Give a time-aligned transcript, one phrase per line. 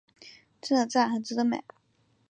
[0.59, 1.63] 真的讚，很值得买